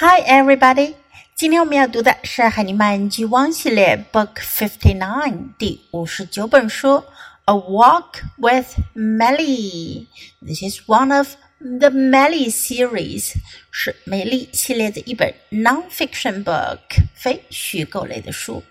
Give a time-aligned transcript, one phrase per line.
[0.00, 0.94] Hi, everybody！
[1.34, 6.88] 今天我们要读的是《海尼曼 G1》系列 Book Fifty Nine 第五十九本书
[7.46, 10.06] 《A Walk with Meli》。
[10.40, 13.32] This is one of the Meli series，
[13.72, 16.78] 是美丽系列的一本 non-fiction book，
[17.16, 18.62] 非虚构类的书。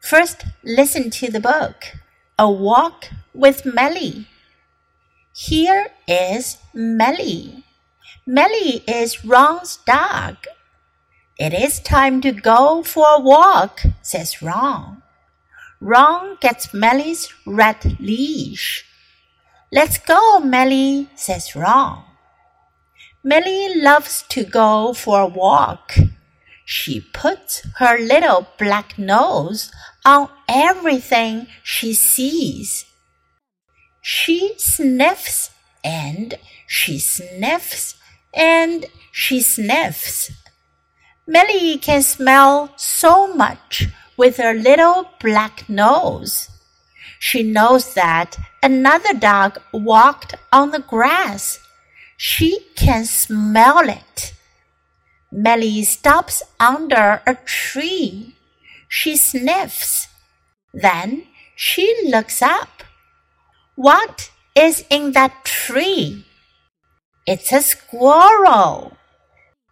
[0.00, 1.74] First, listen to the book
[2.36, 4.26] A Walk with Meli.
[5.34, 7.64] Here is Meli.
[8.24, 10.36] Meli is Ron's dog.
[11.42, 15.02] It is time to go for a walk, says Ron.
[15.80, 18.84] Ron gets Meli's red leash.
[19.72, 22.04] Let's go, Meli, says Ron.
[23.24, 25.96] Meli loves to go for a walk.
[26.64, 29.72] She puts her little black nose
[30.04, 32.84] on everything she sees.
[34.00, 35.50] She sniffs
[35.82, 36.38] and
[36.68, 37.96] she sniffs
[38.32, 40.30] and she sniffs.
[41.26, 46.48] Meli can smell so much with her little black nose.
[47.20, 51.60] She knows that another dog walked on the grass.
[52.16, 54.34] She can smell it.
[55.30, 58.34] Meli stops under a tree.
[58.88, 60.08] She sniffs.
[60.74, 62.82] Then she looks up.
[63.76, 66.26] What is in that tree?
[67.26, 68.96] It's a squirrel.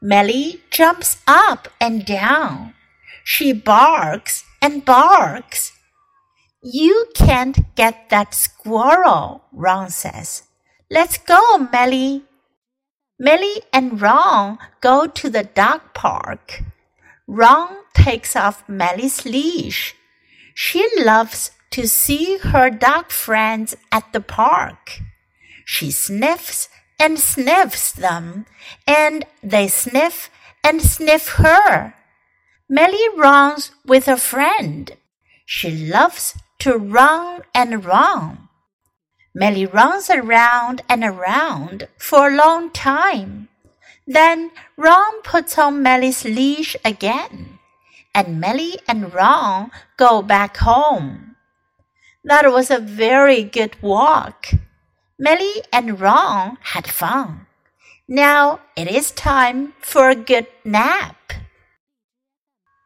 [0.03, 2.75] Meli jumps up and down.
[3.25, 5.73] She barks and barks.
[6.63, 10.45] You can't get that squirrel, Ron says.
[10.91, 12.25] Let's go, Meli.
[13.19, 16.63] Meli and Ron go to the dog park.
[17.27, 19.95] Ron takes off Meli's leash.
[20.55, 25.01] She loves to see her dog friends at the park.
[25.65, 26.69] She sniffs
[27.01, 28.45] and sniffs them,
[28.87, 30.31] and they sniff
[30.63, 31.95] and sniff her.
[32.69, 34.93] Meli runs with a friend.
[35.47, 38.49] She loves to run and run.
[39.35, 43.49] Meli runs around and around for a long time.
[44.07, 47.59] Then Ron puts on Meli's leash again,
[48.15, 51.37] and Meli and Ron go back home.
[52.25, 54.49] That was a very good walk.
[55.23, 57.47] Meli and Ron had fun.
[58.09, 61.15] Now it is time for a good nap.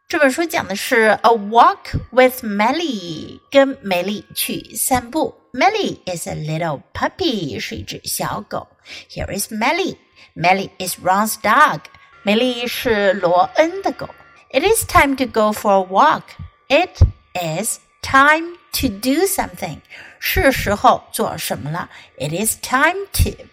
[0.09, 5.33] 这本书讲的是 A Walk with Meli，跟梅丽去散步。
[5.53, 8.67] Meli is a little puppy，是一只小狗。
[9.09, 9.97] Here is Meli.
[10.35, 11.83] Meli is Ron's dog.
[12.25, 14.09] 梅丽是罗恩的狗。
[14.51, 16.25] It is time to go for a walk.
[16.67, 17.01] It
[17.35, 19.81] is time to do something, something，
[20.19, 21.89] 是时候做什么了。
[22.19, 23.47] It is time to，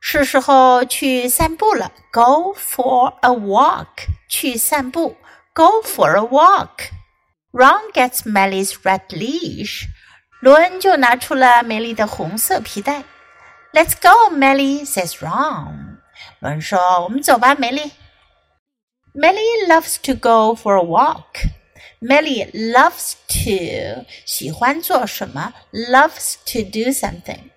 [0.00, 1.92] 是时候去散步了。
[2.12, 5.16] Go for a walk，去散步。
[5.54, 6.90] Go for a walk.
[7.52, 9.84] Ron gets Meli's red leash，
[10.40, 13.04] 罗恩就拿出了梅丽的红色皮带。
[13.72, 15.98] Let's go, Meli，says Ron。
[16.40, 17.92] 罗恩说：“我们走吧，梅丽。”
[19.14, 21.50] Meli loves to go for a walk。
[22.02, 27.50] Meli loves to 喜欢做什么，loves to do something.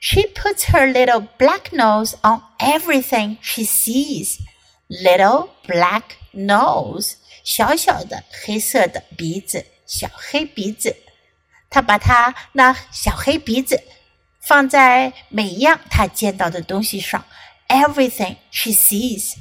[0.00, 4.38] She puts her little black nose on everything she sees.
[4.88, 6.02] Little black
[6.34, 10.94] nose，小小的黑色的鼻子，小黑鼻子。
[11.70, 13.82] 她把她那小黑鼻子
[14.40, 17.24] 放在每一样她见到的东西上。
[17.68, 19.36] Everything she sees.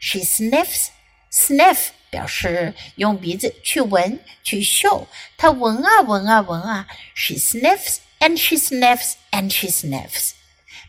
[0.00, 0.88] She sniffs,
[1.32, 1.90] sniff.
[2.10, 5.06] 表示用鼻子去闻去嗅，
[5.36, 6.86] 它闻啊闻啊闻啊。
[7.14, 10.32] She sniffs and she sniffs and she sniffs.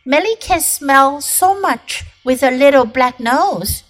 [0.03, 3.81] Meli can smell so much with a little black nose。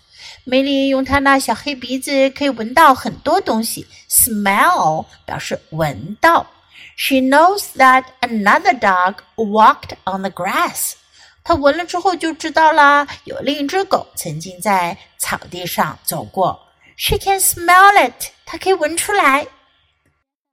[0.44, 6.46] 梅丽用她那小黑鼻子可以闻到很多东西，smell 表示闻到。
[6.98, 10.94] She knows that another dog walked on the grass。
[11.44, 16.68] 她闻了之后就知道啦，有另一只狗曾经在草地上走过。
[17.02, 18.32] she can smell it.
[18.46, 19.48] 她可以闻出来。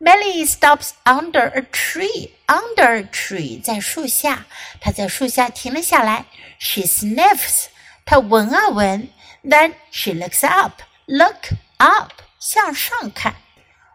[0.01, 2.31] Meli stops under a tree.
[2.47, 4.47] Under a tree，在树下，
[4.81, 6.25] 她在树下停了下来。
[6.59, 7.67] She sniffs，
[8.07, 9.11] 她闻啊闻。
[9.45, 10.81] Then she looks up.
[11.05, 13.37] Look up，向上看。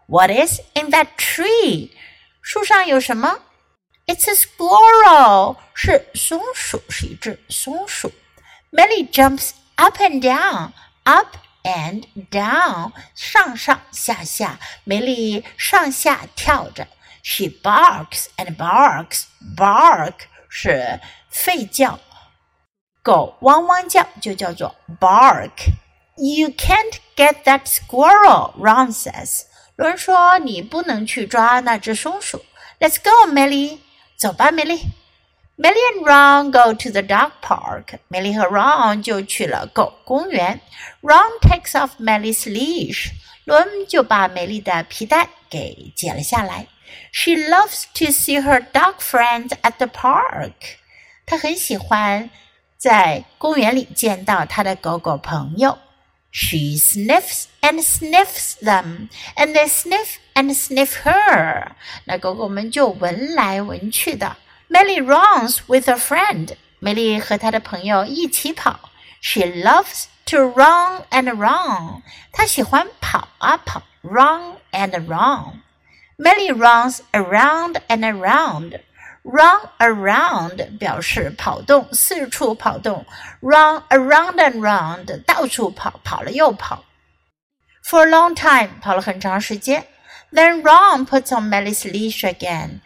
[0.06, 1.90] What is in that tree？
[2.40, 3.40] 树上有什么
[4.06, 8.12] ？It's a squirrel，是松鼠，是一只松鼠。
[8.70, 16.86] Meli jumps up and down，up and down，上上下下，梅丽上下跳着。
[17.22, 20.14] She barks and barks，bark
[20.48, 21.00] 是
[21.32, 21.98] 吠叫，
[23.02, 25.72] 狗汪汪叫就叫做 bark。
[26.16, 29.46] You can't get that squirrel, squirrel，Ron says。
[29.76, 32.44] 罗恩说：“你不能去抓那只松鼠。
[32.78, 33.78] ”Let's go, Meli.
[34.16, 34.82] 走吧，Meli。
[35.56, 38.00] Meli and Ron go to the dog park.
[38.10, 40.60] Meli 和 Ron 就去了狗公园。
[41.00, 43.12] Ron takes off Meli's leash.
[43.44, 46.66] 罗恩就把美丽的皮带给解了下来。
[47.12, 50.54] She loves to see her dog friends at the park.
[51.24, 52.30] 她很喜欢
[52.76, 55.78] 在公园里见到她的狗狗朋友。
[56.32, 61.68] She sniffs and sniffs them, and they sniff and sniff her.
[62.06, 64.36] 那狗狗们就闻来闻去的。
[64.68, 66.56] Meli runs with a friend.
[66.80, 67.20] Meli
[69.20, 72.02] She loves to run and run.
[72.32, 75.60] 她喜欢跑啊跑，run and run.
[76.16, 78.80] Meli runs around and around.
[79.22, 83.06] Run around 表示跑动，四处跑动。
[83.40, 86.84] Run around and round 到处跑，跑了又跑。
[87.82, 89.86] For a long time 跑了很长时间。
[90.32, 92.80] Then Ron puts on Meli's leash again.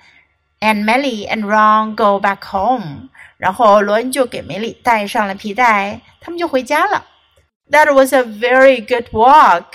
[0.60, 3.08] And Meli and Ron go back home。
[3.36, 7.06] 然后罗恩就给梅里带上了皮带，他们就回家了。
[7.70, 9.66] That was a very good walk。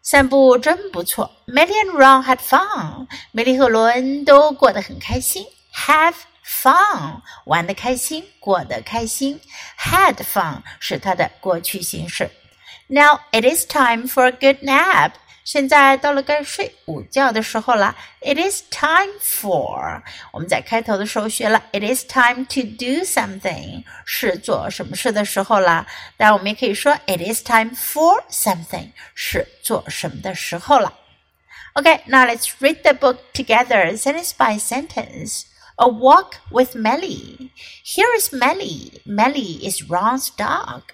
[0.00, 1.30] 散步真不错。
[1.46, 3.06] Meli and Ron had fun。
[3.32, 5.46] 梅里和罗恩都过得很开心。
[5.74, 6.14] Have
[6.46, 9.40] fun，玩得开心，过得开心。
[9.78, 12.30] Had fun 是它的过去形式。
[12.86, 15.12] Now it is time for a good nap。
[15.44, 17.94] 现在到了该睡午觉的时候了。
[18.22, 20.02] It is time for.
[20.32, 21.62] 我们在开头的时候学了。
[21.72, 23.84] It is time to do something
[27.44, 28.92] time for something
[32.08, 35.44] now let's read the book together sentence by sentence.
[35.76, 37.50] A walk with Meli.
[37.82, 39.02] Here is Meli.
[39.04, 40.92] Meli is Ron's dog.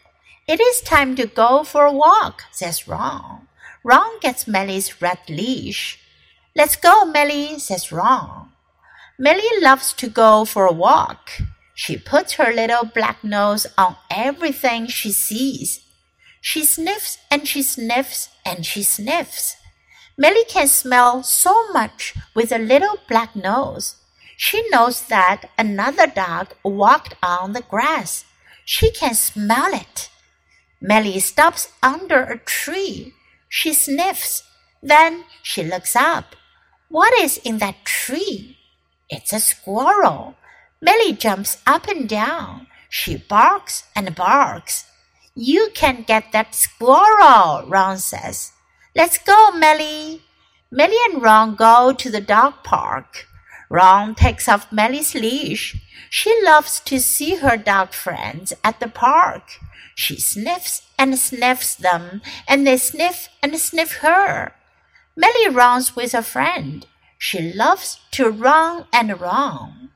[0.48, 3.49] It is time to go for a walk, says Ron.
[3.82, 5.98] Ron gets Meli's red leash.
[6.54, 8.50] Let's go, Meli, says Ron.
[9.18, 11.30] Meli loves to go for a walk.
[11.74, 15.80] She puts her little black nose on everything she sees.
[16.40, 19.56] She sniffs and she sniffs and she sniffs.
[20.18, 23.96] Meli can smell so much with a little black nose.
[24.36, 28.24] She knows that another dog walked on the grass.
[28.64, 30.10] She can smell it.
[30.80, 33.14] Meli stops under a tree.
[33.50, 34.44] She sniffs.
[34.80, 36.36] Then she looks up.
[36.88, 38.56] What is in that tree?
[39.10, 40.36] It's a squirrel.
[40.80, 42.68] Meli jumps up and down.
[42.88, 44.86] She barks and barks.
[45.34, 48.52] You can get that squirrel, Ron says.
[48.94, 50.22] Let's go, Meli.
[50.70, 53.26] Meli and Ron go to the dog park.
[53.68, 55.76] Ron takes off Meli's leash.
[56.08, 59.58] She loves to see her dog friends at the park.
[60.00, 64.54] She sniffs and sniffs them, and they sniff and sniff her.
[65.14, 66.86] Meli runs with a friend.
[67.18, 69.90] She loves to run and run.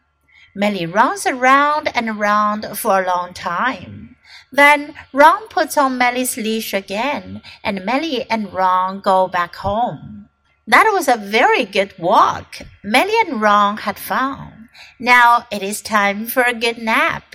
[0.54, 4.16] Meli runs around and around for a long time.
[4.52, 10.28] Then Ron puts on Meli's leash again, and Meli and Ron go back home.
[10.66, 12.60] That was a very good walk.
[12.82, 14.68] Meli and Ron had fun.
[14.98, 17.34] Now it is time for a good nap.